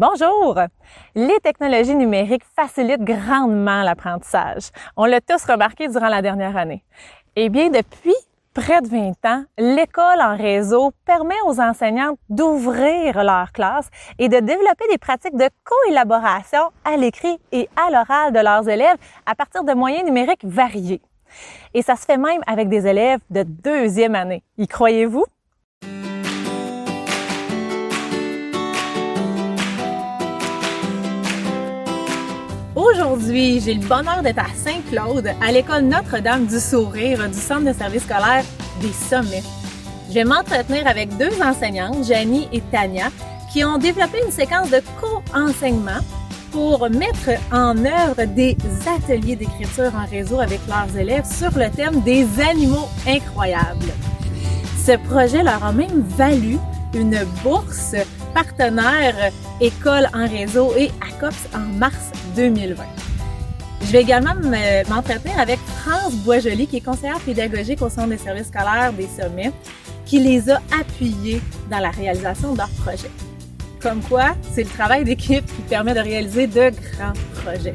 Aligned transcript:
Bonjour! 0.00 0.56
Les 1.16 1.40
technologies 1.40 1.96
numériques 1.96 2.44
facilitent 2.54 3.02
grandement 3.02 3.82
l'apprentissage. 3.82 4.70
On 4.96 5.06
l'a 5.06 5.20
tous 5.20 5.44
remarqué 5.44 5.88
durant 5.88 6.06
la 6.06 6.22
dernière 6.22 6.56
année. 6.56 6.84
Eh 7.34 7.48
bien, 7.48 7.68
depuis 7.68 8.14
près 8.54 8.80
de 8.80 8.86
20 8.86 9.26
ans, 9.26 9.42
l'école 9.58 10.20
en 10.20 10.36
réseau 10.36 10.92
permet 11.04 11.34
aux 11.46 11.58
enseignants 11.58 12.16
d'ouvrir 12.28 13.24
leur 13.24 13.50
classe 13.50 13.88
et 14.20 14.28
de 14.28 14.38
développer 14.38 14.84
des 14.88 14.98
pratiques 14.98 15.36
de 15.36 15.50
coélaboration 15.64 16.70
à 16.84 16.96
l'écrit 16.96 17.40
et 17.50 17.68
à 17.74 17.90
l'oral 17.90 18.32
de 18.32 18.38
leurs 18.38 18.68
élèves 18.68 18.98
à 19.26 19.34
partir 19.34 19.64
de 19.64 19.72
moyens 19.72 20.04
numériques 20.04 20.44
variés. 20.44 21.02
Et 21.74 21.82
ça 21.82 21.96
se 21.96 22.04
fait 22.04 22.18
même 22.18 22.42
avec 22.46 22.68
des 22.68 22.86
élèves 22.86 23.18
de 23.30 23.42
deuxième 23.42 24.14
année. 24.14 24.44
Y 24.58 24.68
croyez-vous? 24.68 25.24
Aujourd'hui, 32.98 33.60
j'ai 33.60 33.74
le 33.74 33.86
bonheur 33.86 34.22
d'être 34.24 34.40
à 34.40 34.48
Saint-Claude, 34.56 35.30
à 35.40 35.52
l'école 35.52 35.82
Notre-Dame 35.82 36.46
du 36.46 36.58
Sourire 36.58 37.28
du 37.28 37.38
Centre 37.38 37.66
de 37.66 37.72
service 37.72 38.02
scolaire 38.02 38.42
des 38.80 38.92
Sommets. 38.92 39.44
Je 40.08 40.14
vais 40.14 40.24
m'entretenir 40.24 40.84
avec 40.84 41.16
deux 41.16 41.30
enseignantes, 41.40 42.04
Janie 42.04 42.48
et 42.52 42.60
Tania, 42.60 43.10
qui 43.52 43.62
ont 43.62 43.78
développé 43.78 44.18
une 44.26 44.32
séquence 44.32 44.70
de 44.70 44.82
co-enseignement 45.00 46.00
pour 46.50 46.90
mettre 46.90 47.40
en 47.52 47.76
œuvre 47.84 48.24
des 48.34 48.56
ateliers 48.84 49.36
d'écriture 49.36 49.92
en 49.94 50.10
réseau 50.10 50.40
avec 50.40 50.58
leurs 50.66 50.96
élèves 50.96 51.24
sur 51.24 51.56
le 51.56 51.70
thème 51.70 52.00
des 52.00 52.26
animaux 52.40 52.88
incroyables. 53.06 53.92
Ce 54.84 54.96
projet 55.08 55.44
leur 55.44 55.62
a 55.62 55.72
même 55.72 56.02
valu 56.16 56.58
une 56.94 57.20
bourse 57.44 57.94
partenaire 58.34 59.30
École 59.60 60.08
en 60.12 60.28
réseau 60.28 60.72
et 60.76 60.90
ACOPS 61.00 61.48
en 61.54 61.78
mars 61.78 62.10
2020. 62.38 62.84
Je 63.82 63.86
vais 63.92 64.02
également 64.02 64.34
m'entretenir 64.88 65.40
avec 65.40 65.58
France 65.58 66.14
Boisjoli, 66.24 66.68
qui 66.68 66.76
est 66.76 66.80
conseillère 66.80 67.18
pédagogique 67.20 67.82
au 67.82 67.88
Centre 67.88 68.10
des 68.10 68.18
services 68.18 68.46
scolaires 68.46 68.92
des 68.92 69.08
Sommets, 69.08 69.52
qui 70.06 70.20
les 70.20 70.48
a 70.48 70.60
appuyés 70.80 71.40
dans 71.68 71.80
la 71.80 71.90
réalisation 71.90 72.52
de 72.52 72.58
leur 72.58 72.70
projet. 72.70 73.10
Comme 73.82 74.00
quoi, 74.02 74.36
c'est 74.52 74.62
le 74.62 74.68
travail 74.68 75.04
d'équipe 75.04 75.44
qui 75.46 75.62
permet 75.62 75.94
de 75.94 76.00
réaliser 76.00 76.46
de 76.46 76.70
grands 76.70 77.12
projets. 77.42 77.74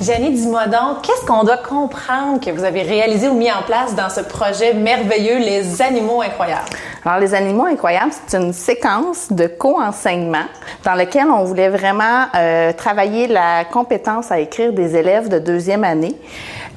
Jenny, 0.00 0.30
dis-moi 0.30 0.66
donc, 0.66 1.02
qu'est-ce 1.02 1.26
qu'on 1.26 1.44
doit 1.44 1.58
comprendre 1.58 2.40
que 2.40 2.50
vous 2.50 2.64
avez 2.64 2.80
réalisé 2.80 3.28
ou 3.28 3.34
mis 3.34 3.52
en 3.52 3.60
place 3.60 3.94
dans 3.94 4.08
ce 4.08 4.22
projet 4.22 4.72
merveilleux, 4.72 5.36
Les 5.38 5.82
Animaux 5.82 6.22
Incroyables? 6.22 6.70
Alors, 7.04 7.18
Les 7.18 7.34
Animaux 7.34 7.66
Incroyables, 7.66 8.12
c'est 8.26 8.38
une 8.38 8.54
séquence 8.54 9.30
de 9.30 9.46
co-enseignement 9.46 10.46
dans 10.84 10.94
laquelle 10.94 11.26
on 11.26 11.44
voulait 11.44 11.68
vraiment 11.68 12.24
euh, 12.34 12.72
travailler 12.72 13.26
la 13.26 13.66
compétence 13.66 14.32
à 14.32 14.40
écrire 14.40 14.72
des 14.72 14.96
élèves 14.96 15.28
de 15.28 15.38
deuxième 15.38 15.84
année 15.84 16.16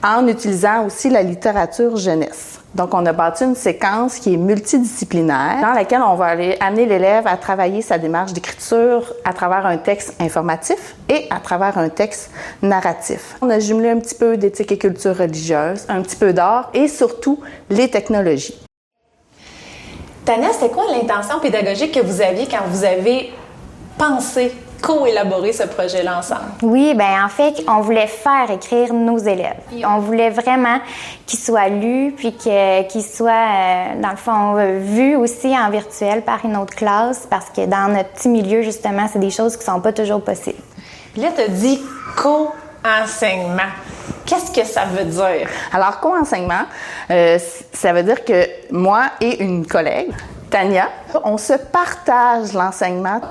en 0.04 0.28
utilisant 0.28 0.86
aussi 0.86 1.10
la 1.10 1.24
littérature 1.24 1.96
jeunesse. 1.96 2.53
Donc, 2.76 2.96
on 2.96 3.06
a 3.06 3.14
bâti 3.14 3.44
une 3.44 3.56
séquence 3.56 4.18
qui 4.18 4.34
est 4.34 4.38
multidisciplinaire 4.38 5.62
dans 5.62 5.74
laquelle 5.74 6.02
on 6.02 6.16
va 6.16 6.26
aller 6.26 6.58
amener 6.60 6.88
l'élève 6.88 7.28
à 7.28 7.38
travailler 7.38 7.84
sa 7.84 8.00
démarche 8.00 8.34
d'écriture 8.34 9.14
à 9.24 9.34
travers 9.34 9.66
un 9.68 9.78
texte 9.78 10.16
informatif 10.20 10.96
et 11.08 11.28
à 11.30 11.40
travers 11.40 11.78
un 11.78 11.90
texte 11.90 12.32
narratif. 12.64 13.36
On 13.42 13.50
a 13.52 13.60
jumelé 13.60 13.90
un 13.90 14.00
petit 14.00 14.16
peu 14.16 14.38
d'éthique 14.38 14.72
et 14.72 14.78
culture 14.80 15.16
religieuse, 15.16 15.86
un 15.88 16.02
petit 16.02 16.16
peu 16.16 16.34
d'art 16.34 16.72
et 16.74 16.88
surtout 16.88 17.40
les 17.70 17.90
technologies. 17.90 18.60
Tania, 20.26 20.52
c'était 20.54 20.70
quoi 20.70 20.86
l'intention 20.92 21.40
pédagogique 21.40 21.94
que 21.94 22.04
vous 22.04 22.22
aviez 22.22 22.48
quand 22.48 22.66
vous 22.70 22.86
avez 22.86 23.34
pensé 23.98 24.52
co-élaborer 24.84 25.54
ce 25.54 25.64
projet-là 25.64 26.20
ensemble? 26.20 26.52
Oui, 26.62 26.94
ben 26.94 27.24
en 27.26 27.30
fait, 27.30 27.64
on 27.68 27.80
voulait 27.80 28.08
faire 28.08 28.52
écrire 28.52 28.94
nos 28.94 29.18
élèves. 29.18 29.62
On 29.86 30.00
voulait 30.00 30.30
vraiment 30.30 30.80
qu'ils 31.26 31.40
soient 31.40 31.70
lus, 31.70 32.14
puis 32.16 32.34
qu'ils 32.34 33.04
soient, 33.04 33.32
euh, 33.32 34.02
dans 34.02 34.12
le 34.12 34.18
fond, 34.18 34.56
vus 34.80 35.16
aussi 35.16 35.58
en 35.58 35.70
virtuel 35.70 36.22
par 36.22 36.44
une 36.44 36.58
autre 36.58 36.76
classe, 36.76 37.26
parce 37.30 37.50
que 37.50 37.66
dans 37.66 37.94
notre 37.94 38.10
petit 38.10 38.30
milieu, 38.30 38.62
justement, 38.62 39.08
c'est 39.12 39.20
des 39.20 39.32
choses 39.32 39.56
qui 39.56 39.64
sont 39.64 39.80
pas 39.80 39.94
toujours 39.94 40.22
possibles. 40.22 40.62
là, 41.16 41.30
tu 41.34 41.42
as 41.42 41.48
dit 41.48 41.82
co-enseignement. 42.18 43.72
Qu'est-ce 44.26 44.52
que 44.52 44.66
ça 44.66 44.86
veut 44.86 45.06
dire? 45.06 45.50
Alors, 45.72 46.00
co-enseignement, 46.00 46.64
euh, 47.10 47.38
ça 47.72 47.94
veut 47.94 48.04
dire 48.04 48.24
que 48.26 48.48
moi 48.72 49.06
et 49.22 49.44
une 49.44 49.66
collègue, 49.66 50.12
Tania, 50.54 50.90
on 51.24 51.40
se 51.40 51.54
partage 51.54 52.54
l'enseignement 52.54 53.22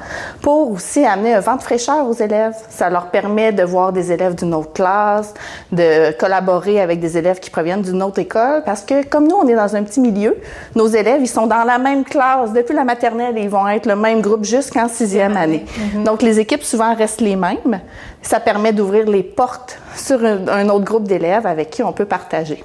pour 0.40 0.72
aussi 0.72 1.04
amener 1.04 1.34
un 1.34 1.38
vent 1.38 1.54
de 1.54 1.62
fraîcheur 1.62 2.04
aux 2.08 2.14
élèves. 2.14 2.56
Ça 2.68 2.90
leur 2.90 3.10
permet 3.10 3.52
de 3.52 3.62
voir 3.62 3.92
des 3.92 4.10
élèves 4.10 4.34
d'une 4.34 4.52
autre 4.52 4.72
classe, 4.72 5.32
de 5.70 6.10
collaborer 6.18 6.80
avec 6.80 6.98
des 6.98 7.16
élèves 7.16 7.38
qui 7.38 7.48
proviennent 7.48 7.82
d'une 7.82 8.02
autre 8.02 8.18
école, 8.18 8.64
parce 8.66 8.82
que 8.82 9.06
comme 9.06 9.28
nous, 9.28 9.36
on 9.36 9.46
est 9.46 9.54
dans 9.54 9.76
un 9.76 9.84
petit 9.84 10.00
milieu, 10.00 10.36
nos 10.74 10.88
élèves, 10.88 11.20
ils 11.20 11.28
sont 11.28 11.46
dans 11.46 11.62
la 11.62 11.78
même 11.78 12.02
classe 12.02 12.52
depuis 12.52 12.74
la 12.74 12.82
maternelle 12.82 13.38
et 13.38 13.42
ils 13.42 13.50
vont 13.50 13.68
être 13.68 13.86
le 13.86 13.94
même 13.94 14.20
groupe 14.20 14.44
jusqu'en 14.44 14.88
sixième 14.88 15.36
année. 15.36 15.64
Mm-hmm. 15.64 16.02
Donc, 16.02 16.22
les 16.22 16.40
équipes 16.40 16.64
souvent 16.64 16.92
restent 16.92 17.20
les 17.20 17.36
mêmes. 17.36 17.80
Ça 18.20 18.40
permet 18.40 18.72
d'ouvrir 18.72 19.06
les 19.06 19.22
portes 19.22 19.78
sur 19.94 20.18
un 20.24 20.68
autre 20.70 20.84
groupe 20.84 21.04
d'élèves 21.04 21.46
avec 21.46 21.70
qui 21.70 21.84
on 21.84 21.92
peut 21.92 22.04
partager. 22.04 22.64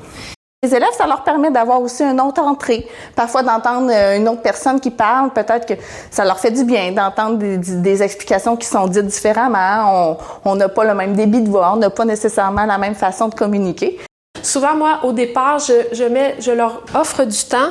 Les 0.64 0.74
élèves, 0.74 0.90
ça 0.98 1.06
leur 1.06 1.24
permet 1.24 1.52
d'avoir 1.52 1.80
aussi 1.80 2.02
une 2.02 2.20
autre 2.20 2.42
entrée. 2.42 2.88
Parfois, 3.16 3.44
d'entendre 3.44 3.92
euh, 3.94 4.18
une 4.18 4.28
autre 4.28 4.42
personne 4.42 4.80
qui 4.80 4.90
parle, 4.90 5.30
peut-être 5.30 5.68
que 5.68 5.76
ça 6.10 6.26
leur 6.26 6.40
fait 6.40 6.50
du 6.50 6.64
bien 6.64 6.92
d'entendre 6.94 7.38
des, 7.38 8.02
explications 8.02 8.58
qui 8.58 8.66
sont 8.66 8.88
dites 8.88 9.06
différemment. 9.06 10.18
On 10.44 10.56
n'a 10.56 10.68
pas 10.68 10.84
le 10.84 10.96
même 10.96 11.16
débit 11.16 11.42
de 11.42 11.50
voix, 11.52 11.74
on 11.74 11.78
n'a 11.78 11.92
pas 11.92 12.06
nécessairement 12.06 12.66
la 12.66 12.80
même 12.80 12.96
façon 12.96 13.28
de 13.28 13.36
communiquer. 13.36 14.00
Souvent, 14.48 14.76
moi, 14.76 15.02
au 15.04 15.12
départ, 15.12 15.60
je, 15.60 16.52
leur 16.54 16.82
offre 16.96 17.26
du 17.26 17.44
temps 17.44 17.68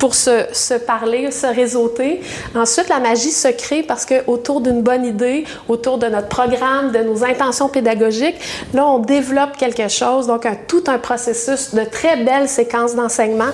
pour 0.00 0.16
se, 0.16 0.46
se, 0.52 0.74
parler, 0.74 1.30
se 1.30 1.46
réseauter. 1.46 2.22
Ensuite, 2.56 2.88
la 2.88 2.98
magie 2.98 3.30
se 3.30 3.46
crée 3.46 3.84
parce 3.84 4.04
que 4.04 4.26
autour 4.26 4.60
d'une 4.60 4.82
bonne 4.82 5.04
idée, 5.04 5.44
autour 5.68 5.96
de 5.96 6.08
notre 6.08 6.26
programme, 6.26 6.90
de 6.90 6.98
nos 6.98 7.22
intentions 7.22 7.68
pédagogiques, 7.68 8.34
là, 8.74 8.84
on 8.84 8.98
développe 8.98 9.56
quelque 9.56 9.86
chose, 9.86 10.26
donc 10.26 10.44
un, 10.44 10.56
tout 10.56 10.82
un 10.88 10.98
processus 10.98 11.72
de 11.72 11.84
très 11.84 12.16
belles 12.16 12.48
séquences 12.48 12.96
d'enseignement. 12.96 13.52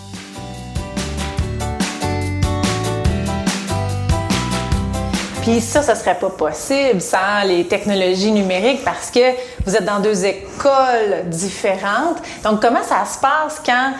Puis 5.45 5.61
ça, 5.61 5.83
ce 5.83 5.95
serait 5.95 6.15
pas 6.15 6.31
possible 6.31 7.03
sans 7.03 7.43
les 7.45 7.69
technologies 7.69 8.33
numériques 8.33 8.83
parce 8.83 9.11
que 9.11 9.21
vous 9.67 9.77
êtes 9.77 9.85
dans 9.85 10.01
deux 10.01 10.25
écoles 10.25 11.27
différentes. 11.27 12.17
Donc, 12.43 12.63
comment 12.63 12.83
ça 12.83 13.05
se 13.05 13.19
passe 13.19 13.61
quand 13.65 13.93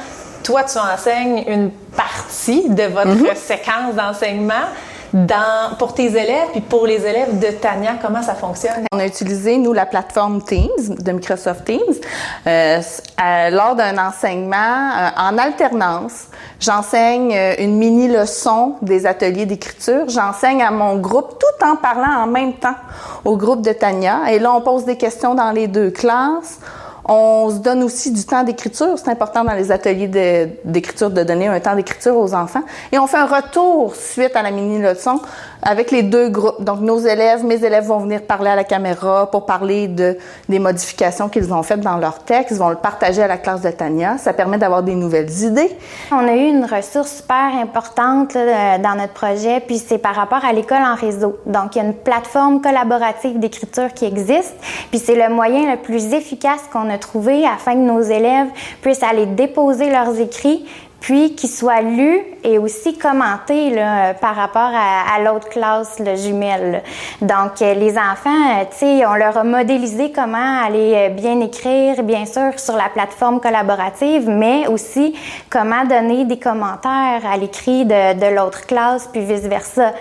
toi, 0.43 0.63
tu 0.65 0.79
enseignes 0.79 1.45
une 1.47 1.71
partie 1.95 2.71
de 2.71 2.85
votre 2.85 3.09
mhm. 3.09 3.37
séquence 3.37 3.95
d'enseignement? 3.95 4.65
Dans, 5.15 5.77
pour 5.79 5.95
tes 5.95 6.07
élèves, 6.07 6.49
puis 6.51 6.61
pour 6.61 6.89
les 6.89 7.07
élèves 7.07 7.39
de 7.39 7.47
Tania, 7.53 7.93
comment 8.03 8.21
ça 8.21 8.35
fonctionne? 8.35 8.85
On 8.93 8.99
a 8.99 9.07
utilisé, 9.07 9.59
nous, 9.59 9.73
la 9.73 9.87
plateforme 9.87 10.43
Teams 10.43 10.97
de 10.99 11.13
Microsoft 11.13 11.65
Teams 11.65 11.95
euh, 12.49 12.81
lors 13.51 13.77
d'un 13.77 13.97
enseignement 13.97 14.57
euh, 14.57 15.09
en 15.17 15.39
alternance. 15.39 16.27
J'enseigne 16.59 17.33
euh, 17.33 17.55
une 17.61 17.77
mini-leçon 17.77 18.75
des 18.83 19.07
ateliers 19.07 19.47
d'écriture. 19.47 20.09
J'enseigne 20.09 20.65
à 20.65 20.73
mon 20.73 20.97
groupe 20.97 21.39
tout 21.39 21.65
en 21.65 21.77
parlant 21.77 22.25
en 22.25 22.27
même 22.27 22.55
temps 22.55 22.75
au 23.25 23.37
groupe 23.37 23.63
de 23.63 23.73
Tania. 23.73 24.33
Et 24.33 24.41
là, 24.41 24.53
on 24.53 24.63
pose 24.63 24.85
des 24.85 24.97
questions 24.97 25.37
dans 25.37 25.53
les 25.53 25.69
deux 25.69 25.93
classes. 25.93 26.59
On 27.07 27.51
se 27.51 27.59
donne 27.59 27.83
aussi 27.83 28.11
du 28.13 28.25
temps 28.25 28.43
d'écriture. 28.45 28.95
C'est 28.97 29.11
important 29.11 29.45
dans 29.45 29.53
les 29.53 29.71
ateliers 29.71 30.09
d'écriture 30.65 31.11
de, 31.11 31.23
donner 31.23 31.49
un 31.49 31.61
temps 31.61 31.75
d'écriture 31.75 32.17
aux 32.17 32.35
enfants. 32.35 32.63
Et 32.93 32.99
on 32.99 33.07
fait 33.07 33.19
un 33.19 33.27
retour 33.27 33.95
suite 33.95 34.35
à 34.35 34.43
la 34.43 34.51
mini-leçon 34.51 35.21
avec 35.63 35.91
les 35.91 36.03
deux 36.03 36.29
groupes. 36.29 36.63
Donc, 36.63 36.81
nos 36.81 36.99
élèves, 36.99 37.45
mes 37.45 37.63
élèves 37.65 37.85
vont 37.85 37.99
venir 37.99 38.23
parler 38.23 38.51
à 38.51 38.57
la 38.57 38.65
caméra 38.65 39.31
pour 39.31 39.47
parler 39.47 39.89
de, 39.89 40.17
des 40.49 40.59
modifications 40.59 41.29
qu'ils 41.29 41.53
ont 41.53 41.63
faites 41.63 41.81
dans 41.81 41.97
leur 41.97 42.21
texte. 42.21 42.53
Ils 42.53 42.59
vont 42.59 42.69
le 42.69 42.77
partager 42.77 43.23
à 43.23 43.27
la 43.27 43.39
classe 43.39 43.63
de 43.63 43.71
Tania. 43.71 44.19
Ça 44.19 44.33
permet 44.33 44.59
d'avoir 44.59 44.83
des 44.83 44.95
nouvelles 44.95 45.31
idées. 45.43 45.71
On 46.11 46.27
a 46.27 46.35
eu 46.35 46.49
une 46.49 46.65
ressource 46.65 47.17
super 47.17 47.55
importante 47.61 48.35
dans 48.35 48.95
notre 48.97 49.13
projet, 49.13 49.61
puis 49.61 49.79
c'est 49.79 49.99
par 49.99 50.15
rapport 50.15 50.45
à 50.45 50.53
l'école 50.53 50.83
en 50.83 50.95
réseau. 50.95 51.39
Donc, 51.47 51.77
il 51.77 51.79
y 51.79 51.81
a 51.83 51.85
une 51.85 51.95
plateforme 51.95 52.61
collaborative 52.61 53.39
d'écriture 53.39 53.93
qui 53.95 54.05
existe, 54.05 54.55
puis 54.91 54.99
c'est 54.99 55.17
le 55.17 55.33
moyen 55.33 55.71
le 55.71 55.79
plus 55.79 56.13
efficace 56.13 56.61
qu'on 56.73 56.91
a 56.91 56.94
trouvé 56.99 57.47
afin 57.47 57.75
que 57.75 57.79
nos 57.79 58.03
élèves 58.03 58.49
puissent 58.81 59.03
aller 59.03 59.27
déposer 59.27 59.91
leurs 59.91 60.19
écrits 60.21 60.65
puis 61.05 61.35
qui 61.35 61.49
soit 61.49 61.83
lu 61.83 62.23
et 62.45 62.57
aussi 62.57 62.97
commenté 62.97 63.69
là, 63.69 64.15
par 64.15 64.35
rapport 64.35 64.71
à, 64.75 65.21
l'autre 65.21 65.51
classe 65.51 65.99
le 65.99 66.17
jumelle. 66.17 66.83
Donc, 67.21 67.61
euh, 67.61 67.75
les 67.75 67.99
enfants, 67.99 68.31
euh, 68.31 68.65
tu 68.71 68.79
sais, 68.79 69.07
on 69.07 69.15
leur 69.15 69.37
a 69.37 69.45
modélisé 69.45 70.13
comment 70.13 70.63
aller 70.65 70.95
euh, 70.95 71.09
bien 71.11 71.41
écrire, 71.41 72.03
bien 72.03 72.25
sûr, 72.25 72.59
sur 72.59 72.75
la 72.77 72.89
plateforme 72.89 73.39
collaborative, 73.41 74.31
mais 74.31 74.67
aussi 74.67 75.15
comment 75.51 75.85
donner 75.85 76.25
des 76.25 76.39
commentaires 76.39 77.23
à 77.31 77.37
l'écrit 77.37 77.85
de, 77.85 78.19
de 78.19 78.35
l'autre 78.35 78.67
classe, 78.67 79.07
puis 79.13 79.21
vice-versa. 79.21 79.93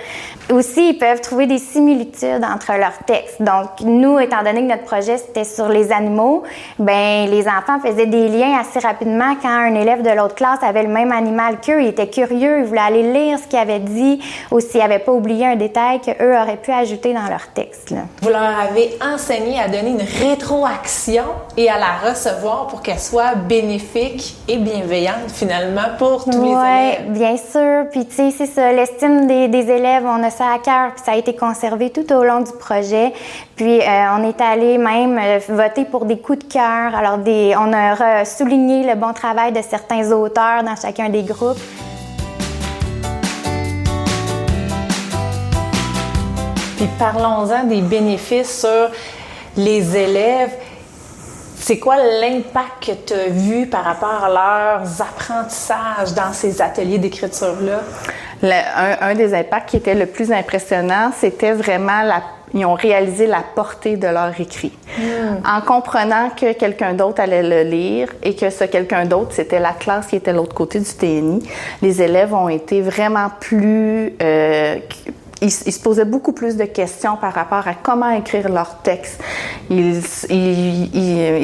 Aussi, 0.52 0.90
ils 0.90 0.98
peuvent 0.98 1.22
trouver 1.22 1.48
des 1.48 1.58
similitudes 1.58 2.44
entre 2.44 2.74
leurs 2.78 2.98
textes. 3.06 3.42
Donc, 3.42 3.82
nous, 3.82 4.20
étant 4.20 4.44
donné 4.44 4.62
que 4.62 4.72
notre 4.72 4.84
projet 4.84 5.18
c'était 5.18 5.46
sur 5.46 5.70
les 5.70 5.92
animaux, 5.92 6.44
ben 6.80 7.30
les 7.30 7.48
enfants 7.48 7.80
faisaient 7.82 8.08
des 8.08 8.28
liens 8.28 8.58
assez 8.60 8.80
rapidement 8.80 9.36
quand 9.42 9.50
un 9.50 9.76
élève 9.76 10.02
de 10.02 10.10
l'autre 10.10 10.36
classe 10.36 10.62
avait 10.62 10.84
le 10.84 10.93
même 10.94 11.12
animal 11.12 11.60
qu'eux. 11.60 11.82
Ils 11.82 11.90
étaient 11.90 12.10
curieux, 12.10 12.60
ils 12.60 12.66
voulaient 12.66 12.80
aller 12.80 13.14
lire 13.14 13.40
ce 13.40 13.48
qu'il 13.48 13.60
avait 13.60 13.80
dit 13.80 14.22
ou 14.52 14.60
s'ils 14.60 14.80
n'avaient 14.80 15.00
pas 15.00 15.12
oublié 15.12 15.46
un 15.46 15.56
détail 15.56 16.00
qu'eux 16.00 16.40
auraient 16.40 16.58
pu 16.58 16.72
ajouter 16.72 17.14
dans 17.14 17.28
leur 17.28 17.48
texte. 17.54 17.94
Vous 18.22 18.30
leur 18.30 18.42
avez 18.42 18.92
enseigné 19.04 19.60
à 19.60 19.68
donner 19.68 19.90
une 19.90 20.02
rétroaction 20.02 21.24
et 21.58 21.70
à 21.70 21.78
la 21.78 22.10
recevoir 22.10 22.68
pour 22.68 22.82
qu'elle 22.82 23.00
soit 23.00 23.36
bénéfique 23.36 24.36
et 24.48 24.58
bienveillante 24.58 25.30
finalement 25.34 25.98
pour 25.98 26.26
tous 26.26 26.32
les 26.32 26.38
élèves. 26.38 27.02
Oui, 27.08 27.20
bien 27.20 27.38
sûr. 27.38 27.90
Puis 27.92 28.06
tu 28.06 28.16
sais, 28.16 28.32
c'est 28.38 28.46
ça, 28.46 28.72
l'estime 28.72 29.28
des, 29.28 29.48
des 29.48 29.70
élèves, 29.72 30.04
on 30.06 30.24
a 30.24 30.30
ça 30.30 30.46
à 30.54 30.60
cœur, 30.60 30.94
puis 30.96 31.04
ça 31.06 31.14
a 31.14 31.16
été 31.16 31.36
conservé 31.36 31.90
tout 31.90 32.12
au 32.14 32.24
long 32.24 32.42
du 32.42 32.52
projet. 32.54 33.14
Puis 33.56 33.82
euh, 33.82 33.86
on 34.18 34.28
est 34.28 34.42
allé 34.42 34.80
même 34.80 35.20
euh, 35.20 35.40
voter 35.48 35.86
pour 35.86 36.06
des 36.06 36.18
coups 36.18 36.40
de 36.40 36.52
cœur. 36.52 36.96
Alors 36.96 37.20
des, 37.20 37.54
on 37.56 37.72
a 37.72 38.26
souligné 38.26 38.84
le 38.84 38.96
bon 38.96 39.14
travail 39.14 39.52
de 39.52 39.62
certains 39.62 40.12
auteurs 40.12 40.64
dans 40.64 40.76
chacun 40.76 41.10
des 41.10 41.22
groupes. 41.22 41.60
Puis 46.78 46.88
parlons-en 46.98 47.66
des 47.66 47.82
bénéfices 47.82 48.62
sur 48.62 48.90
les 49.56 49.96
élèves. 49.96 50.54
C'est 51.56 51.78
quoi 51.78 51.96
l'impact 51.96 52.86
que 52.86 52.92
tu 52.92 53.14
as 53.14 53.30
vu 53.30 53.68
par 53.68 53.84
rapport 53.84 54.24
à 54.24 54.30
leurs 54.30 55.02
apprentissages 55.02 56.14
dans 56.14 56.34
ces 56.34 56.62
ateliers 56.62 56.98
d'écriture-là? 56.98 57.82
un, 59.00 59.16
des 59.16 59.34
impacts 59.34 59.70
qui 59.70 59.78
était 59.78 59.96
le 59.96 60.06
plus 60.06 60.32
impressionnant, 60.32 61.12
c'était 61.18 61.54
vraiment 61.54 62.02
la 62.02 62.22
ils 62.54 62.66
ont 62.66 62.74
réalisé 62.74 63.28
la 63.28 63.44
portée 63.56 63.98
de 63.98 64.08
leur 64.08 64.40
écrit. 64.40 64.72
Hmm. 64.98 65.38
En 65.46 65.62
comprenant 65.62 66.30
que 66.30 66.54
quelqu'un 66.54 66.94
d'autre 66.94 67.22
allait 67.22 67.44
le 67.44 67.70
lire 67.70 68.10
et 68.22 68.36
que 68.36 68.50
ce 68.50 68.66
quelqu'un 68.66 69.06
d'autre, 69.06 69.32
c'était 69.32 69.60
la 69.60 69.72
classe 69.72 70.08
qui 70.08 70.18
était 70.18 70.32
de 70.32 70.38
l'autre 70.38 70.54
côté 70.54 70.80
du 70.80 70.86
TNI, 70.86 71.48
les 71.82 72.02
élèves 72.02 72.34
ont 72.34 72.50
été 72.50 72.82
vraiment 72.82 73.30
plus, 73.40 74.14
euh, 74.22 74.78
ils, 75.44 75.52
se 75.52 75.80
posaient 75.80 76.06
beaucoup 76.06 76.32
plus 76.32 76.56
de 76.56 76.64
questions 76.64 77.18
par 77.18 77.34
rapport 77.34 77.68
à 77.68 77.74
comment 77.76 78.10
écrire 78.10 78.50
leur 78.50 78.78
texte. 78.78 79.22
Ils, 79.70 80.02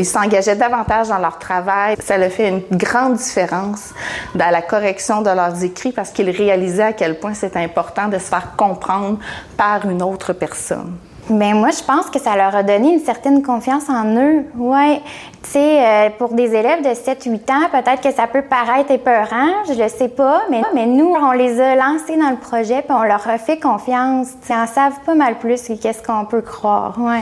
s'engageaient 0.05 0.55
davantage 0.55 1.09
dans 1.09 1.17
leur 1.17 1.37
travail. 1.37 1.95
Ça 1.99 2.15
a 2.15 2.29
fait 2.29 2.49
une 2.49 2.61
grande 2.71 3.17
différence 3.17 3.93
dans 4.35 4.49
la 4.49 4.61
correction 4.61 5.21
de 5.21 5.29
leurs 5.29 5.63
écrits 5.63 5.91
parce 5.91 6.11
qu'ils 6.11 6.29
réalisaient 6.29 6.83
à 6.83 6.93
quel 6.93 7.19
point 7.19 7.33
c'est 7.33 7.57
important 7.57 8.07
de 8.07 8.17
se 8.17 8.25
faire 8.25 8.55
comprendre 8.55 9.19
par 9.57 9.89
une 9.89 10.01
autre 10.01 10.33
personne. 10.33 10.95
Ben 11.29 11.53
moi, 11.53 11.69
je 11.69 11.83
pense 11.83 12.09
que 12.09 12.19
ça 12.19 12.35
leur 12.35 12.55
a 12.55 12.63
donné 12.63 12.93
une 12.93 13.05
certaine 13.05 13.43
confiance 13.43 13.87
en 13.87 14.15
eux. 14.15 14.45
Ouais, 14.57 14.99
tu 15.43 15.51
sais, 15.51 15.85
euh, 15.85 16.09
pour 16.17 16.33
des 16.33 16.55
élèves 16.55 16.81
de 16.81 16.89
7-8 16.89 17.51
ans, 17.51 17.69
peut-être 17.71 18.01
que 18.01 18.11
ça 18.11 18.25
peut 18.25 18.41
paraître 18.41 18.89
épeurant, 18.89 19.63
je 19.67 19.73
le 19.73 19.89
sais 19.89 20.07
pas, 20.07 20.41
mais, 20.49 20.63
mais 20.73 20.87
nous, 20.87 21.13
on 21.15 21.31
les 21.31 21.61
a 21.61 21.75
lancés 21.75 22.17
dans 22.17 22.31
le 22.31 22.37
projet, 22.37 22.81
puis 22.81 22.95
on 22.97 23.03
leur 23.03 23.27
a 23.27 23.37
fait 23.37 23.59
confiance. 23.59 24.29
Ils 24.49 24.55
en 24.55 24.65
savent 24.65 24.99
pas 25.05 25.13
mal 25.13 25.37
plus 25.37 25.61
que 25.61 25.73
qu'est-ce 25.73 26.01
qu'on 26.01 26.25
peut 26.25 26.41
croire. 26.41 26.95
Ouais. 26.97 27.21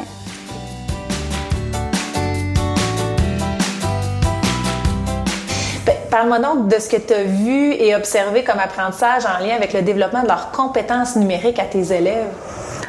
Ben, 5.86 5.96
parle-moi 6.10 6.40
donc 6.40 6.70
de 6.70 6.80
ce 6.80 6.88
que 6.88 6.98
tu 6.98 7.14
as 7.14 7.24
vu 7.24 7.74
et 7.74 7.94
observé 7.94 8.46
comme 8.46 8.60
apprentissage 8.60 9.24
en 9.26 9.46
lien 9.46 9.56
avec 9.56 9.74
le 9.74 9.82
développement 9.82 10.24
de 10.24 10.28
leurs 10.30 10.52
compétences 10.52 11.18
numériques 11.18 11.60
à 11.60 11.66
tes 11.66 11.92
élèves. 11.92 12.32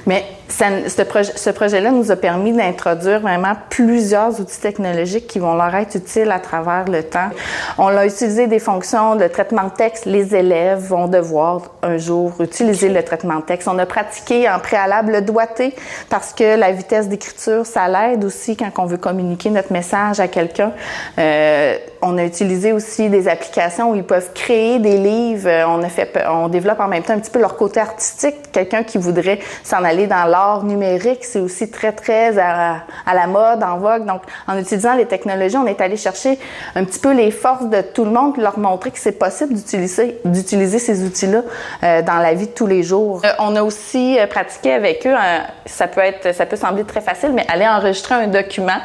Mais 0.06 0.24
ce, 0.48 1.02
projet, 1.02 1.32
ce 1.36 1.50
projet-là 1.50 1.90
nous 1.90 2.10
a 2.10 2.16
permis 2.16 2.52
d'introduire 2.52 3.20
vraiment 3.20 3.52
plusieurs 3.68 4.40
outils 4.40 4.60
technologiques 4.60 5.26
qui 5.26 5.38
vont 5.38 5.54
leur 5.54 5.74
être 5.74 5.94
utiles 5.96 6.30
à 6.30 6.40
travers 6.40 6.86
le 6.86 7.02
temps. 7.02 7.28
On 7.76 7.88
a 7.88 8.06
utilisé 8.06 8.46
des 8.46 8.58
fonctions 8.58 9.16
de 9.16 9.26
traitement 9.26 9.64
de 9.64 9.70
texte. 9.70 10.06
Les 10.06 10.34
élèves 10.34 10.80
vont 10.80 11.06
devoir 11.06 11.62
un 11.82 11.98
jour 11.98 12.32
utiliser 12.40 12.88
le 12.88 13.02
traitement 13.02 13.36
de 13.36 13.42
texte. 13.42 13.68
On 13.68 13.78
a 13.78 13.86
pratiqué 13.86 14.48
en 14.48 14.58
préalable 14.58 15.12
le 15.12 15.20
doigté 15.22 15.74
parce 16.08 16.32
que 16.32 16.56
la 16.56 16.72
vitesse 16.72 17.08
d'écriture, 17.08 17.66
ça 17.66 17.88
l'aide 17.88 18.24
aussi 18.24 18.56
quand 18.56 18.70
on 18.78 18.86
veut 18.86 18.96
communiquer 18.96 19.50
notre 19.50 19.72
message 19.72 20.20
à 20.20 20.28
quelqu'un. 20.28 20.72
Euh, 21.18 21.76
on 22.02 22.18
a 22.18 22.24
utilisé 22.24 22.72
aussi 22.72 23.08
des 23.08 23.28
applications 23.28 23.90
où 23.90 23.94
ils 23.94 24.04
peuvent 24.04 24.32
créer 24.34 24.78
des 24.78 24.98
livres. 24.98 25.48
On 25.66 25.82
a 25.82 25.88
fait, 25.88 26.12
on 26.28 26.48
développe 26.48 26.80
en 26.80 26.88
même 26.88 27.02
temps 27.02 27.14
un 27.14 27.18
petit 27.18 27.30
peu 27.30 27.40
leur 27.40 27.56
côté 27.56 27.80
artistique. 27.80 28.36
Quelqu'un 28.52 28.82
qui 28.82 28.98
voudrait 28.98 29.40
s'en 29.64 29.82
aller 29.84 30.06
dans 30.06 30.24
l'art 30.24 30.64
numérique, 30.64 31.24
c'est 31.24 31.40
aussi 31.40 31.70
très, 31.70 31.92
très 31.92 32.38
à, 32.38 32.84
la 33.12 33.26
mode, 33.26 33.62
en 33.62 33.78
vogue. 33.78 34.04
Donc, 34.04 34.22
en 34.46 34.58
utilisant 34.58 34.94
les 34.94 35.06
technologies, 35.06 35.56
on 35.56 35.66
est 35.66 35.80
allé 35.80 35.96
chercher 35.96 36.38
un 36.74 36.84
petit 36.84 36.98
peu 36.98 37.12
les 37.12 37.30
forces 37.30 37.66
de 37.66 37.80
tout 37.80 38.04
le 38.04 38.10
monde, 38.10 38.36
leur 38.38 38.58
montrer 38.58 38.90
que 38.90 38.98
c'est 38.98 39.18
possible 39.18 39.54
d'utiliser, 39.54 40.78
ces 40.78 41.04
outils-là 41.04 41.42
euh, 41.82 42.02
dans 42.02 42.18
la 42.18 42.34
vie 42.34 42.46
de 42.46 42.52
tous 42.52 42.66
les 42.66 42.82
jours. 42.82 43.22
Euh, 43.24 43.30
on 43.38 43.56
a 43.56 43.62
aussi 43.62 44.18
euh, 44.18 44.26
pratiqué 44.26 44.72
avec 44.72 45.06
eux, 45.06 45.14
ça 45.66 45.86
peut 45.86 46.00
ça 46.32 46.46
peut 46.46 46.56
sembler 46.56 46.84
très 46.84 47.00
facile, 47.00 47.32
mais 47.32 47.44
aller 47.48 47.66
enregistrer 47.66 48.14
un 48.14 48.28
document 48.28 48.78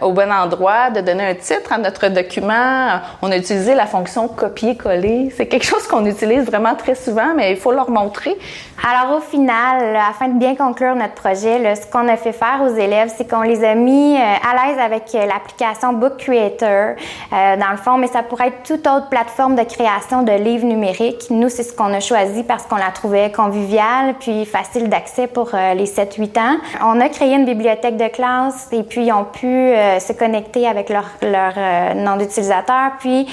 au 0.00 0.12
bon 0.12 0.32
endroit, 0.32 0.90
de 0.90 1.00
donner 1.00 1.24
un 1.24 1.34
titre 1.34 1.72
à 1.72 1.78
notre 1.78 2.08
document. 2.14 3.00
On 3.22 3.30
a 3.30 3.36
utilisé 3.36 3.74
la 3.74 3.86
fonction 3.86 4.28
copier-coller. 4.28 5.32
C'est 5.36 5.46
quelque 5.46 5.66
chose 5.66 5.86
qu'on 5.86 6.06
utilise 6.06 6.44
vraiment 6.44 6.74
très 6.74 6.94
souvent, 6.94 7.34
mais 7.36 7.52
il 7.52 7.56
faut 7.58 7.72
leur 7.72 7.90
montrer. 7.90 8.36
Alors, 8.82 9.16
au 9.16 9.20
final, 9.20 9.96
afin 9.96 10.28
de 10.28 10.38
bien 10.38 10.56
conclure 10.56 10.94
notre 10.94 11.14
projet, 11.14 11.74
ce 11.74 11.86
qu'on 11.90 12.06
a 12.08 12.16
fait 12.16 12.32
faire 12.32 12.60
aux 12.62 12.74
élèves, 12.74 13.12
c'est 13.16 13.28
qu'on 13.28 13.42
les 13.42 13.64
a 13.64 13.74
mis 13.74 14.16
euh, 14.16 14.18
à 14.18 14.66
l'aise 14.66 14.78
avec 14.78 15.04
euh, 15.14 15.26
l'application 15.26 15.94
Book 15.94 16.18
Creator, 16.18 16.96
euh, 17.32 17.56
dans 17.56 17.70
le 17.70 17.76
fond, 17.76 17.96
mais 17.96 18.08
ça 18.08 18.22
pourrait 18.22 18.48
être 18.48 18.62
toute 18.64 18.86
autre 18.86 19.08
plateforme 19.08 19.54
de 19.54 19.62
création 19.62 20.22
de 20.22 20.32
livres 20.32 20.66
numériques. 20.66 21.30
Nous, 21.30 21.48
c'est 21.48 21.62
ce 21.62 21.72
qu'on 21.72 21.94
a 21.94 22.00
choisi 22.00 22.42
parce 22.42 22.64
qu'on 22.64 22.76
la 22.76 22.90
trouvait 22.92 23.32
conviviale 23.32 24.16
puis 24.20 24.44
facile 24.44 24.88
d'accès 24.88 25.28
pour 25.28 25.52
les 25.52 25.86
7-8 25.86 26.38
ans. 26.38 26.56
On 26.84 27.00
a 27.00 27.08
créé 27.08 27.34
une 27.34 27.44
bibliothèque 27.44 27.96
de 27.96 28.08
classe 28.08 28.68
et 28.72 28.82
puis 28.82 29.06
ils 29.06 29.12
ont 29.12 29.24
pu 29.24 29.46
se 29.46 30.12
connecter 30.12 30.66
avec 30.66 30.90
leur, 30.90 31.06
leur 31.22 31.54
nom 32.04 32.16
d'utilisateur, 32.16 32.92
puis 32.98 33.26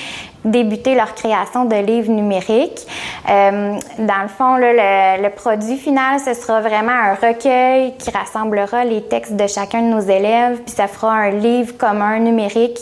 débuter 0.46 0.96
leur 0.96 1.14
création 1.14 1.66
de 1.66 1.76
livres 1.76 2.12
numériques. 2.12 2.88
Euh, 3.30 3.78
dans 4.00 4.22
le 4.22 4.28
fond, 4.28 4.58
le, 4.58 5.30
produit 5.30 5.78
final, 5.78 6.20
ce 6.20 6.34
sera 6.34 6.62
vraiment 6.62 6.92
un 6.92 7.14
recueil 7.14 7.96
qui 7.98 8.10
rassemblera 8.10 8.84
les 8.84 9.04
textes 9.04 9.36
de 9.36 9.48
chacun 9.48 9.82
de 9.82 9.88
nos 9.88 10.00
élèves, 10.02 10.62
puis 10.62 10.74
ça 10.74 10.88
fera 10.88 11.14
un 11.14 11.30
livre 11.32 11.78
commun 11.78 12.20
numérique 12.20 12.80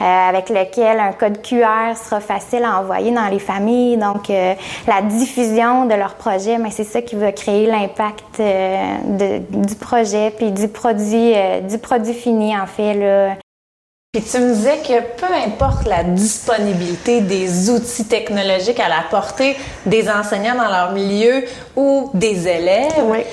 euh, 0.00 0.28
avec 0.28 0.48
lequel 0.48 0.98
un 1.00 1.12
code 1.12 1.42
QR 1.42 1.96
sera 1.96 2.20
facile 2.20 2.64
à 2.64 2.80
envoyer 2.80 3.10
dans 3.10 3.28
les 3.28 3.38
familles. 3.38 3.96
Donc, 3.96 4.30
euh, 4.30 4.54
la 4.86 5.02
diffusion 5.02 5.86
de 5.86 5.94
leur 5.94 6.14
projet, 6.14 6.58
mais 6.58 6.70
c'est 6.70 6.84
ça 6.84 7.02
qui 7.02 7.16
va 7.16 7.32
créer 7.32 7.66
l'impact 7.66 8.40
du 8.40 9.74
projet, 9.74 10.30
puis 10.30 10.52
du 10.52 10.68
produit, 10.68 11.34
du 11.68 11.78
produit 11.78 12.14
fini, 12.14 12.56
en 12.56 12.66
fait, 12.66 13.38
puis 14.12 14.24
tu 14.24 14.40
me 14.40 14.54
disais 14.54 14.78
que 14.78 15.20
peu 15.20 15.32
importe 15.32 15.86
la 15.86 16.02
disponibilité 16.02 17.20
des 17.20 17.70
outils 17.70 18.06
technologiques 18.06 18.80
à 18.80 18.88
la 18.88 19.04
portée 19.08 19.54
des 19.86 20.10
enseignants 20.10 20.56
dans 20.56 20.68
leur 20.68 20.90
milieu 20.90 21.44
ou 21.76 22.10
des 22.12 22.48
élèves, 22.48 23.24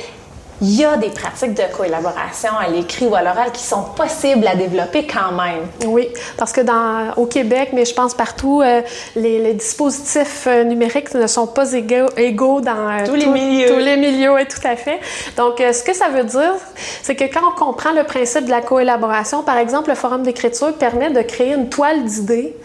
il 0.62 0.76
y 0.76 0.84
a 0.84 0.98
des 0.98 1.10
pratiques 1.10 1.54
de 1.54 1.64
collaboration 1.76 2.50
à 2.60 2.68
l'écrit 2.68 3.06
ou 3.06 3.16
à 3.16 3.22
l'oral 3.22 3.52
qui 3.52 3.64
sont 3.64 3.84
possibles 3.96 4.48
à 4.48 4.56
développer 4.56 5.06
quand 5.06 5.32
même. 5.32 5.68
Oui, 5.86 6.10
parce 6.38 6.52
que 6.52 6.62
dans, 6.62 7.14
au 7.16 7.28
Québec, 7.28 7.70
mais 7.74 7.86
je 7.86 7.94
pense 7.94 8.16
partout, 8.16 8.62
euh, 8.62 8.82
les, 9.16 9.54
dispositifs 9.54 10.46
euh, 10.48 10.64
numériques 10.64 11.14
ne 11.14 11.28
sont 11.28 11.48
pas 11.48 11.74
égaux, 11.74 12.10
égaux 12.18 12.62
dans 12.62 12.90
euh, 12.90 13.06
tous 13.06 13.16
les 13.16 13.28
milieux. 13.28 13.68
Tous 13.68 13.78
les 13.78 13.98
milieux, 13.98 14.34
oui, 14.34 14.46
tout 14.48 14.66
à 14.68 14.76
fait. 14.76 15.00
Donc, 15.36 15.60
ce 15.60 15.84
que 15.84 15.94
ça 15.94 16.10
veut 16.10 16.24
dire, 16.24 16.56
c'est 17.04 17.16
que 17.16 17.26
quand 17.26 17.48
on 17.48 17.56
comprend 17.56 17.92
le 17.92 18.04
principe 18.04 18.46
de 18.46 18.52
la 18.52 18.62
collaboration, 18.62 19.44
par 19.44 19.58
exemple, 19.58 19.90
le 19.90 19.96
forum 19.96 20.24
d'écriture 20.24 20.74
permet 20.74 21.12
de 21.12 21.22
créer 21.22 21.54
une 21.54 21.70
toile 21.70 22.04
d'idées 22.04 22.56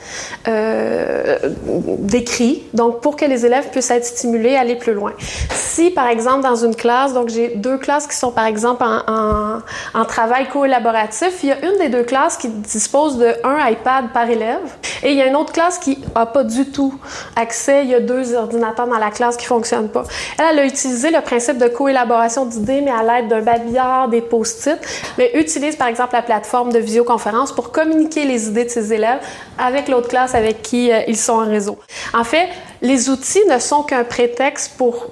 d'écrit, 1.98 2.64
donc 2.72 3.00
pour 3.00 3.16
que 3.16 3.24
les 3.24 3.44
élèves 3.46 3.68
puissent 3.70 3.90
être 3.90 4.04
stimulés 4.04 4.56
à 4.56 4.60
aller 4.60 4.76
plus 4.76 4.94
loin. 4.94 5.12
Si, 5.50 5.90
par 5.90 6.08
exemple, 6.08 6.42
dans 6.42 6.56
une 6.56 6.74
classe, 6.74 7.12
donc 7.12 7.28
j'ai 7.28 7.48
deux 7.48 7.78
classes 7.82 8.06
qui 8.06 8.16
sont, 8.16 8.32
par 8.32 8.46
exemple, 8.46 8.82
en, 8.82 10.04
travail 10.06 10.48
collaboratif, 10.48 11.42
il 11.42 11.50
y 11.50 11.52
a 11.52 11.64
une 11.64 11.78
des 11.78 11.88
deux 11.88 12.02
classes 12.02 12.36
qui 12.36 12.48
dispose 12.48 13.18
de 13.18 13.34
un 13.44 13.68
iPad 13.68 14.10
par 14.12 14.28
élève 14.28 14.60
et 15.02 15.10
il 15.10 15.16
y 15.18 15.22
a 15.22 15.26
une 15.26 15.36
autre 15.36 15.52
classe 15.52 15.78
qui 15.78 16.02
a 16.14 16.26
pas 16.26 16.44
du 16.44 16.70
tout 16.70 16.94
accès. 17.36 17.84
Il 17.84 17.90
y 17.90 17.94
a 17.94 18.00
deux 18.00 18.34
ordinateurs 18.34 18.86
dans 18.86 18.98
la 18.98 19.10
classe 19.10 19.36
qui 19.36 19.46
fonctionnent 19.46 19.88
pas. 19.88 20.04
Elle, 20.38 20.44
elle 20.52 20.58
a 20.60 20.64
utilisé 20.64 21.10
le 21.10 21.20
principe 21.20 21.58
de 21.58 21.68
coélaboration 21.68 22.46
d'idées, 22.46 22.80
mais 22.80 22.90
à 22.90 23.02
l'aide 23.02 23.28
d'un 23.28 23.40
babillard, 23.40 24.08
des 24.08 24.22
post-it, 24.22 24.78
mais 25.18 25.30
utilise, 25.34 25.76
par 25.76 25.88
exemple, 25.88 26.14
la 26.14 26.22
plateforme 26.22 26.72
de 26.72 26.78
visioconférence 26.78 27.52
pour 27.52 27.72
communiquer 27.72 28.24
les 28.24 28.48
idées 28.48 28.64
de 28.64 28.70
ses 28.70 28.92
élèves 28.92 29.18
avec 29.58 29.88
l'autre 29.88 30.08
classe 30.08 30.34
avec 30.34 30.62
qui 30.62 30.92
euh, 30.92 31.00
ils 31.08 31.16
sont 31.16 31.34
en 31.34 31.48
réseau. 31.48 31.78
En 32.14 32.24
fait, 32.24 32.48
les 32.80 33.10
outils 33.10 33.42
ne 33.48 33.58
sont 33.58 33.82
qu'un 33.82 34.04
prétexte 34.04 34.76
pour 34.76 35.08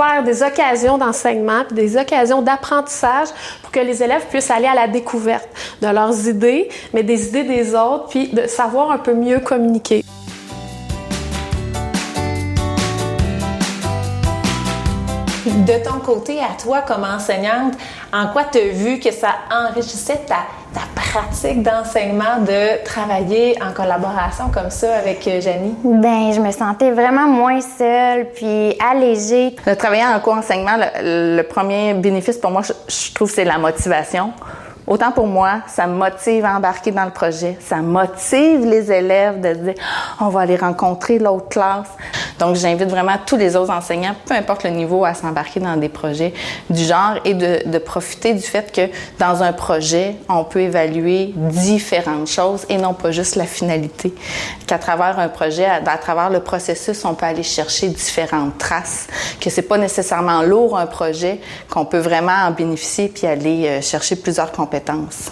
faire 0.00 0.22
des 0.22 0.42
occasions 0.42 0.96
d'enseignement, 0.96 1.64
des 1.70 1.96
occasions 1.98 2.40
d'apprentissage 2.40 3.28
pour 3.60 3.70
que 3.70 3.80
les 3.80 4.02
élèves 4.02 4.24
puissent 4.30 4.50
aller 4.50 4.66
à 4.66 4.74
la 4.74 4.88
découverte 4.88 5.48
de 5.82 5.88
leurs 5.88 6.26
idées, 6.26 6.70
mais 6.94 7.02
des 7.02 7.28
idées 7.28 7.44
des 7.44 7.74
autres, 7.74 8.08
puis 8.08 8.28
de 8.28 8.46
savoir 8.46 8.90
un 8.90 8.98
peu 8.98 9.12
mieux 9.12 9.40
communiquer. 9.40 10.02
De 15.44 15.84
ton 15.84 16.00
côté, 16.00 16.38
à 16.40 16.60
toi 16.62 16.80
comme 16.80 17.04
enseignante, 17.04 17.74
en 18.12 18.28
quoi 18.28 18.44
tu 18.44 18.58
as 18.58 18.68
vu 18.68 19.00
que 19.00 19.10
ça 19.10 19.34
enrichissait 19.50 20.22
ta, 20.26 20.46
ta 20.72 20.80
pratique 20.94 21.62
d'enseignement 21.62 22.38
de 22.40 22.82
travailler 22.84 23.56
en 23.62 23.72
collaboration 23.72 24.50
comme 24.52 24.70
ça 24.70 24.96
avec 24.96 25.26
euh, 25.26 25.40
Janie? 25.40 25.74
Ben, 25.84 26.32
je 26.32 26.40
me 26.40 26.50
sentais 26.52 26.90
vraiment 26.90 27.26
moins 27.26 27.60
seule 27.60 28.26
puis 28.34 28.76
allégée. 28.78 29.56
De 29.66 29.74
travailler 29.74 30.04
en 30.04 30.20
co-enseignement, 30.20 30.76
le, 31.02 31.42
premier 31.42 31.94
bénéfice 31.94 32.38
pour 32.38 32.50
moi, 32.50 32.62
je, 32.62 32.72
je 32.88 33.14
trouve, 33.14 33.30
c'est 33.30 33.44
la 33.44 33.58
motivation. 33.58 34.32
Autant 34.86 35.12
pour 35.12 35.26
moi, 35.26 35.60
ça 35.68 35.86
me 35.86 35.94
motive 35.94 36.44
à 36.44 36.56
embarquer 36.56 36.90
dans 36.90 37.04
le 37.04 37.12
projet. 37.12 37.56
Ça 37.60 37.76
motive 37.76 38.66
les 38.66 38.90
élèves 38.90 39.40
de 39.40 39.52
dire, 39.54 39.74
on 40.20 40.28
va 40.30 40.40
aller 40.40 40.56
rencontrer 40.56 41.18
l'autre 41.18 41.48
classe. 41.48 41.90
Donc, 42.40 42.56
j'invite 42.56 42.88
vraiment 42.88 43.16
tous 43.26 43.36
les 43.36 43.54
autres 43.54 43.70
enseignants, 43.70 44.16
peu 44.24 44.34
importe 44.34 44.64
le 44.64 44.70
niveau, 44.70 45.04
à 45.04 45.12
s'embarquer 45.12 45.60
dans 45.60 45.76
des 45.76 45.90
projets 45.90 46.32
du 46.70 46.82
genre 46.82 47.16
et 47.26 47.34
de, 47.34 47.68
de, 47.68 47.78
profiter 47.78 48.32
du 48.32 48.42
fait 48.42 48.72
que 48.72 48.88
dans 49.18 49.42
un 49.42 49.52
projet, 49.52 50.16
on 50.28 50.44
peut 50.44 50.62
évaluer 50.62 51.32
différentes 51.36 52.28
choses 52.28 52.64
et 52.70 52.78
non 52.78 52.94
pas 52.94 53.10
juste 53.10 53.36
la 53.36 53.44
finalité. 53.44 54.14
Qu'à 54.66 54.78
travers 54.78 55.18
un 55.18 55.28
projet, 55.28 55.66
à, 55.66 55.98
travers 55.98 56.30
le 56.30 56.40
processus, 56.40 57.04
on 57.04 57.14
peut 57.14 57.26
aller 57.26 57.42
chercher 57.42 57.88
différentes 57.88 58.56
traces. 58.56 59.06
Que 59.38 59.50
c'est 59.50 59.62
pas 59.62 59.76
nécessairement 59.76 60.42
lourd 60.42 60.78
un 60.78 60.86
projet, 60.86 61.40
qu'on 61.68 61.84
peut 61.84 61.98
vraiment 61.98 62.46
en 62.46 62.52
bénéficier 62.52 63.08
puis 63.08 63.26
aller 63.26 63.66
euh, 63.66 63.82
chercher 63.82 64.16
plusieurs 64.16 64.50
compétences 64.50 65.30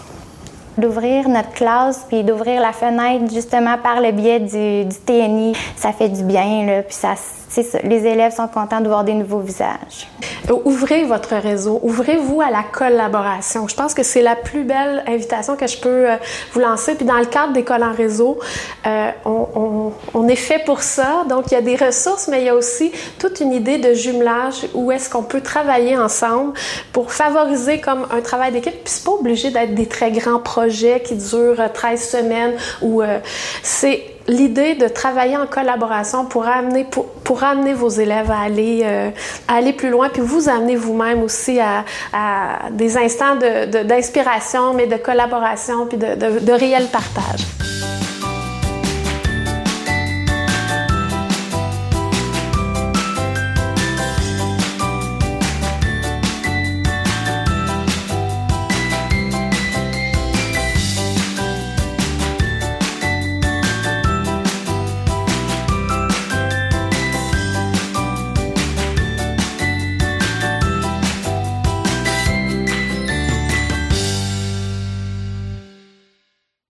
d'ouvrir 0.78 1.28
notre 1.28 1.52
classe 1.52 2.06
puis 2.08 2.24
d'ouvrir 2.24 2.60
la 2.60 2.72
fenêtre 2.72 3.32
justement 3.32 3.76
par 3.78 4.00
le 4.00 4.12
biais 4.12 4.40
du, 4.40 4.88
TNI. 5.06 5.54
Ça 5.76 5.92
fait 5.92 6.08
du 6.08 6.22
bien, 6.22 6.82
puis 6.86 6.94
ça, 6.94 7.14
ça, 7.16 7.78
les 7.82 8.06
élèves 8.06 8.34
sont 8.34 8.48
contents 8.48 8.80
de 8.80 8.88
voir 8.88 9.04
des 9.04 9.14
nouveaux 9.14 9.40
visages. 9.40 10.08
Ouvrez 10.50 11.04
votre 11.04 11.36
réseau, 11.36 11.78
ouvrez-vous 11.82 12.40
à 12.40 12.50
la 12.50 12.62
collaboration. 12.62 13.68
Je 13.68 13.74
pense 13.74 13.94
que 13.94 14.02
c'est 14.02 14.22
la 14.22 14.36
plus 14.36 14.64
belle 14.64 15.02
invitation 15.06 15.56
que 15.56 15.66
je 15.66 15.78
peux 15.78 16.10
euh, 16.10 16.16
vous 16.52 16.60
lancer. 16.60 16.94
Puis 16.94 17.04
dans 17.04 17.18
le 17.18 17.26
cadre 17.26 17.52
d'école 17.52 17.82
en 17.82 17.92
réseau, 17.92 18.38
euh, 18.86 19.10
on, 19.24 19.46
on, 19.54 19.92
on, 20.14 20.28
est 20.28 20.36
fait 20.36 20.64
pour 20.64 20.80
ça. 20.80 21.24
Donc 21.28 21.46
il 21.50 21.54
y 21.54 21.56
a 21.56 21.62
des 21.62 21.76
ressources, 21.76 22.28
mais 22.28 22.40
il 22.40 22.46
y 22.46 22.48
a 22.48 22.54
aussi 22.54 22.92
toute 23.18 23.40
une 23.40 23.52
idée 23.52 23.78
de 23.78 23.92
jumelage 23.92 24.66
où 24.74 24.90
est-ce 24.90 25.10
qu'on 25.10 25.22
peut 25.22 25.40
travailler 25.40 25.96
ensemble 25.96 26.54
pour 26.92 27.12
favoriser 27.12 27.80
comme 27.80 28.06
un 28.10 28.20
travail 28.20 28.52
d'équipe. 28.52 28.72
Puis 28.72 28.92
c'est 28.94 29.04
pas 29.04 29.12
obligé 29.12 29.50
d'être 29.50 29.74
des 29.74 29.86
très 29.86 30.12
grands 30.12 30.40
projets 30.40 31.00
qui 31.00 31.16
durent 31.16 31.72
13 31.72 32.08
semaines 32.08 32.54
ou 32.80 33.02
euh, 33.02 33.18
c'est 33.62 34.17
l'idée 34.28 34.74
de 34.74 34.86
travailler 34.88 35.36
en 35.36 35.46
collaboration 35.46 36.26
pour 36.26 36.46
amener, 36.46 36.84
pour, 36.84 37.06
pour 37.06 37.42
amener 37.42 37.74
vos 37.74 37.88
élèves 37.88 38.30
à 38.30 38.40
aller, 38.40 38.82
euh, 38.84 39.10
à 39.48 39.54
aller 39.54 39.72
plus 39.72 39.90
loin, 39.90 40.10
puis 40.10 40.22
vous 40.22 40.48
amener 40.48 40.76
vous-même 40.76 41.22
aussi 41.22 41.58
à, 41.58 41.84
à, 42.12 42.70
des 42.70 42.96
instants 42.96 43.36
d'inspiration, 43.36 44.68
de, 44.68 44.72
de, 44.72 44.76
mais 44.76 44.86
de 44.86 44.96
collaboration, 44.96 45.86
puis 45.86 45.98
de, 45.98 46.40
de 46.40 46.52
réel 46.52 46.86
partage. 46.92 47.77